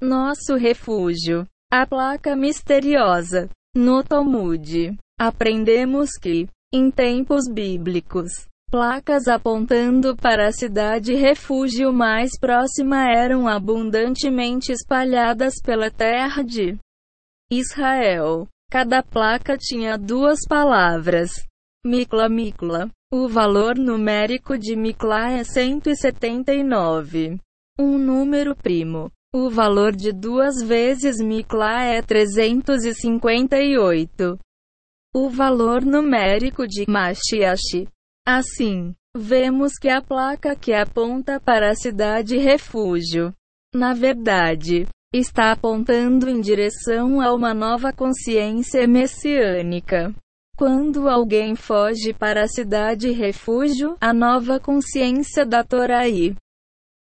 nosso 0.00 0.56
refúgio. 0.56 1.46
A 1.72 1.86
placa 1.86 2.36
misteriosa. 2.36 3.48
No 3.74 4.02
Talmud, 4.02 4.96
aprendemos 5.18 6.10
que, 6.20 6.48
em 6.72 6.90
tempos 6.90 7.44
bíblicos, 7.50 8.30
placas 8.70 9.28
apontando 9.28 10.16
para 10.16 10.48
a 10.48 10.52
cidade 10.52 11.14
refúgio 11.14 11.92
mais 11.92 12.38
próxima 12.38 13.10
eram 13.10 13.46
abundantemente 13.46 14.72
espalhadas 14.72 15.54
pela 15.62 15.90
terra 15.90 16.42
de 16.42 16.78
Israel. 17.50 18.48
Cada 18.70 19.02
placa 19.02 19.56
tinha 19.58 19.96
duas 19.96 20.40
palavras. 20.48 21.30
Mikla 21.84 22.28
Mikla. 22.28 22.90
O 23.12 23.28
valor 23.28 23.76
numérico 23.76 24.58
de 24.58 24.74
Mikla 24.74 25.30
é 25.30 25.44
179. 25.44 27.38
Um 27.78 27.98
número 27.98 28.56
primo. 28.56 29.12
O 29.34 29.50
valor 29.50 29.90
de 29.94 30.12
duas 30.12 30.62
vezes 30.62 31.20
Mikla 31.20 31.82
é 31.82 32.00
358. 32.00 34.38
O 35.14 35.28
valor 35.28 35.84
numérico 35.84 36.66
de 36.66 36.86
Mashiach. 36.88 37.86
Assim, 38.26 38.94
vemos 39.16 39.72
que 39.80 39.88
a 39.88 40.00
placa 40.00 40.56
que 40.56 40.72
aponta 40.72 41.38
para 41.40 41.70
a 41.70 41.74
cidade 41.74 42.38
refúgio, 42.38 43.34
na 43.74 43.92
verdade, 43.94 44.86
está 45.12 45.50
apontando 45.52 46.30
em 46.30 46.40
direção 46.40 47.20
a 47.20 47.34
uma 47.34 47.52
nova 47.52 47.92
consciência 47.92 48.86
messiânica. 48.86 50.14
Quando 50.56 51.08
alguém 51.08 51.54
foge 51.54 52.14
para 52.14 52.44
a 52.44 52.48
cidade 52.48 53.10
refúgio, 53.10 53.94
a 54.00 54.14
nova 54.14 54.58
consciência 54.58 55.44
da 55.44 55.62
Toraí, 55.62 56.34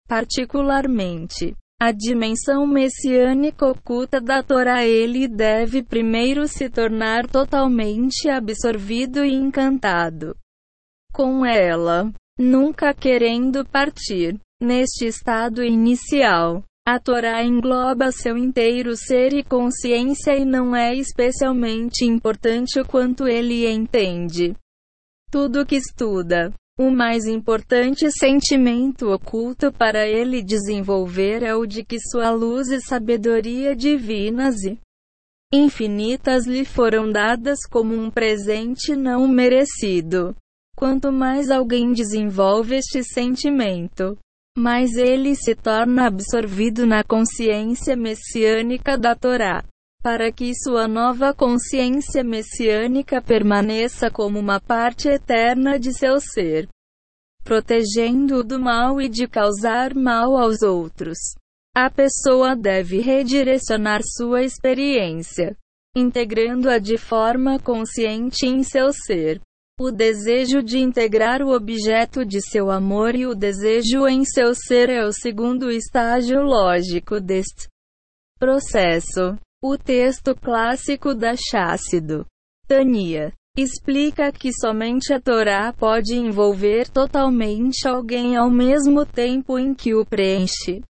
particularmente 0.08 1.56
a 1.86 1.92
dimensão 1.92 2.66
messiânica 2.66 3.68
oculta 3.68 4.20
da 4.20 4.42
Torá, 4.42 4.84
ele 4.84 5.28
deve 5.28 5.84
primeiro 5.84 6.48
se 6.48 6.68
tornar 6.68 7.28
totalmente 7.28 8.28
absorvido 8.28 9.24
e 9.24 9.32
encantado 9.32 10.36
com 11.14 11.46
ela, 11.46 12.12
nunca 12.40 12.92
querendo 12.92 13.64
partir. 13.64 14.36
Neste 14.60 15.06
estado 15.06 15.64
inicial, 15.64 16.64
a 16.88 17.00
Torá 17.00 17.44
engloba 17.44 18.12
seu 18.12 18.36
inteiro 18.36 18.98
ser 18.98 19.32
e 19.34 19.44
consciência 19.44 20.36
e 20.36 20.44
não 20.44 20.76
é 20.76 20.96
especialmente 20.96 22.04
importante 22.04 22.80
o 22.80 22.86
quanto 22.86 23.28
ele 23.28 23.70
entende. 23.72 24.56
Tudo 25.30 25.68
que 25.68 25.76
estuda, 25.76 26.52
o 26.78 26.92
mais 26.92 27.26
importante 27.26 28.12
sentimento 28.12 29.10
oculto 29.10 29.72
para 29.72 30.06
ele 30.06 30.42
desenvolver 30.42 31.42
é 31.42 31.56
o 31.56 31.66
de 31.66 31.86
que 31.86 31.98
sua 32.00 32.32
luz 32.32 32.68
e 32.68 32.82
sabedoria 32.82 33.74
divinas 33.74 34.62
e 34.64 34.78
infinitas 35.54 36.46
lhe 36.46 36.66
foram 36.66 37.10
dadas 37.10 37.60
como 37.70 37.96
um 37.96 38.12
presente 38.12 38.94
não 38.94 39.26
merecido. 39.26 40.36
Quanto 40.76 41.14
mais 41.14 41.50
alguém 41.50 41.94
desenvolve 41.94 42.76
este 42.76 43.02
sentimento, 43.06 44.18
mais 44.58 44.98
ele 44.98 45.34
se 45.34 45.56
torna 45.56 46.08
absorvido 46.08 46.86
na 46.86 47.06
consciência 47.06 47.96
messiânica 47.96 48.98
da 48.98 49.16
Torá 49.16 49.64
para 50.06 50.32
que 50.32 50.54
sua 50.54 50.88
nova 50.88 51.34
consciência 51.34 52.24
messiânica 52.24 53.20
permaneça 53.20 54.12
como 54.12 54.38
uma 54.38 54.62
parte 54.62 55.10
eterna 55.10 55.80
de 55.80 55.92
seu 55.98 56.20
ser, 56.20 56.70
protegendo-o 57.44 58.44
do 58.44 58.60
mal 58.60 59.02
e 59.02 59.10
de 59.10 59.28
causar 59.28 59.96
mal 59.96 60.38
aos 60.38 60.62
outros. 60.62 61.18
A 61.76 61.90
pessoa 61.90 62.56
deve 62.56 63.00
redirecionar 63.00 64.02
sua 64.04 64.44
experiência, 64.44 65.58
integrando-a 65.96 66.78
de 66.78 67.00
forma 67.00 67.58
consciente 67.58 68.46
em 68.46 68.62
seu 68.62 68.94
ser. 68.94 69.42
O 69.80 69.90
desejo 69.90 70.62
de 70.62 70.78
integrar 70.78 71.42
o 71.42 71.52
objeto 71.52 72.24
de 72.24 72.48
seu 72.48 72.70
amor 72.70 73.16
e 73.16 73.26
o 73.26 73.34
desejo 73.34 74.08
em 74.08 74.24
seu 74.24 74.54
ser 74.54 74.88
é 74.88 75.04
o 75.04 75.12
segundo 75.12 75.72
estágio 75.72 76.44
lógico 76.44 77.20
deste 77.20 77.68
processo. 78.38 79.36
O 79.68 79.80
texto 79.80 80.36
clássico 80.36 81.16
da 81.16 81.34
Chácido, 81.36 82.24
Tania, 82.68 83.34
explica 83.58 84.32
que 84.32 84.54
somente 84.54 85.12
a 85.12 85.20
Torá 85.20 85.74
pode 85.74 86.14
envolver 86.14 86.88
totalmente 86.88 87.88
alguém 87.88 88.38
ao 88.38 88.48
mesmo 88.48 89.08
tempo 89.08 89.58
em 89.58 89.74
que 89.74 89.96
o 89.96 90.06
preenche. 90.06 90.84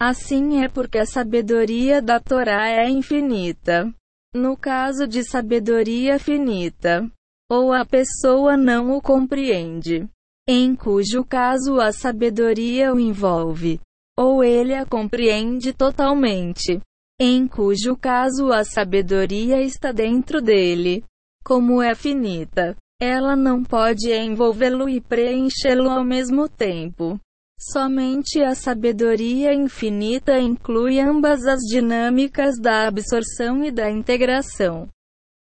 Assim 0.00 0.62
é 0.62 0.68
porque 0.68 0.98
a 0.98 1.04
sabedoria 1.04 2.00
da 2.00 2.20
Torá 2.20 2.68
é 2.68 2.88
infinita. 2.88 3.92
No 4.32 4.56
caso 4.56 5.08
de 5.08 5.24
sabedoria 5.24 6.16
finita, 6.16 7.10
ou 7.50 7.72
a 7.72 7.84
pessoa 7.84 8.56
não 8.56 8.96
o 8.96 9.02
compreende, 9.02 10.08
em 10.48 10.76
cujo 10.76 11.24
caso 11.24 11.80
a 11.80 11.90
sabedoria 11.90 12.94
o 12.94 13.00
envolve, 13.00 13.80
ou 14.16 14.44
ele 14.44 14.74
a 14.74 14.86
compreende 14.86 15.72
totalmente 15.72 16.80
em 17.18 17.48
cujo 17.48 17.96
caso 17.96 18.52
a 18.52 18.62
sabedoria 18.64 19.62
está 19.62 19.90
dentro 19.90 20.42
dele. 20.42 21.02
Como 21.42 21.80
é 21.80 21.94
finita, 21.94 22.76
ela 23.00 23.34
não 23.34 23.62
pode 23.62 24.12
envolvê-lo 24.12 24.88
e 24.88 25.00
preenchê-lo 25.00 25.88
ao 25.88 26.04
mesmo 26.04 26.48
tempo. 26.48 27.18
Somente 27.58 28.42
a 28.42 28.54
sabedoria 28.54 29.54
infinita 29.54 30.38
inclui 30.38 31.00
ambas 31.00 31.46
as 31.46 31.60
dinâmicas 31.60 32.58
da 32.60 32.86
absorção 32.86 33.64
e 33.64 33.70
da 33.70 33.90
integração. 33.90 34.88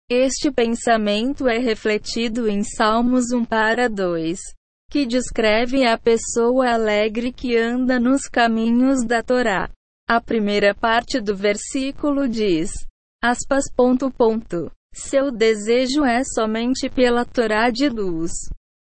Este 0.10 0.52
pensamento 0.52 1.48
é 1.48 1.58
refletido 1.58 2.50
em 2.50 2.62
Salmos 2.62 3.32
1 3.32 3.46
para 3.46 3.88
2, 3.88 4.38
que 4.92 5.06
descreve 5.06 5.86
a 5.86 5.98
pessoa 5.98 6.72
alegre 6.72 7.32
que 7.32 7.56
anda 7.56 7.98
nos 8.00 8.24
caminhos 8.24 9.06
da 9.06 9.24
Torá. 9.24 9.70
A 10.08 10.20
primeira 10.20 10.76
parte 10.76 11.22
do 11.22 11.36
versículo 11.36 12.28
diz: 12.28 12.72
aspas, 13.24 13.66
ponto, 13.74 14.12
ponto. 14.12 14.72
Seu 14.94 15.32
desejo 15.32 16.04
é 16.06 16.24
somente 16.24 16.90
pela 16.90 17.26
Torá 17.26 17.70
de 17.72 17.90
luz. 17.90 18.32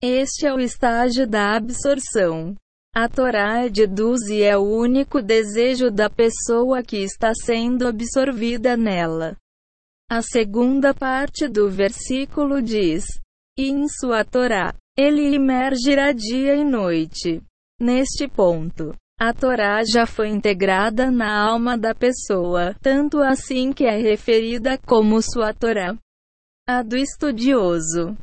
Este 0.03 0.47
é 0.47 0.55
o 0.55 0.61
estágio 0.61 1.27
da 1.27 1.57
absorção. 1.57 2.55
A 2.95 3.09
Torá 3.09 3.65
é 3.65 3.69
de 3.69 3.85
luz 3.85 4.23
e 4.29 4.43
é 4.43 4.57
o 4.57 4.63
único 4.63 5.21
desejo 5.21 5.91
da 5.91 6.09
pessoa 6.09 6.83
que 6.83 6.99
está 6.99 7.33
sendo 7.35 7.87
absorvida 7.87 8.77
nela. 8.77 9.37
A 10.11 10.23
segunda 10.23 10.95
parte 10.95 11.47
do 11.47 11.69
versículo 11.69 12.63
diz: 12.63 13.05
E 13.59 13.69
em 13.69 13.87
sua 13.89 14.25
Torá, 14.25 14.75
ele 14.97 15.35
imergirá 15.35 16.13
dia 16.13 16.55
e 16.55 16.65
noite. 16.65 17.43
Neste 17.81 18.27
ponto, 18.27 18.95
a 19.19 19.33
Torá 19.33 19.83
já 19.85 20.07
foi 20.07 20.29
integrada 20.29 21.11
na 21.11 21.51
alma 21.51 21.77
da 21.77 21.95
pessoa, 21.95 22.75
tanto 22.81 23.21
assim 23.21 23.73
que 23.73 23.85
é 23.85 23.97
referida 23.97 24.79
como 24.79 25.21
sua 25.21 25.53
Torá. 25.53 25.97
A 26.69 26.83
do 26.83 26.97
estudioso. 26.97 28.17